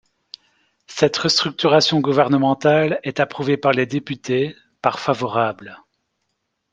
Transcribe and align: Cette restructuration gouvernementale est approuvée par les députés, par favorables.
Cette 0.87 1.15
restructuration 1.17 1.99
gouvernementale 2.01 2.99
est 3.03 3.19
approuvée 3.19 3.55
par 3.55 3.71
les 3.71 3.85
députés, 3.85 4.55
par 4.81 4.99
favorables. 4.99 5.77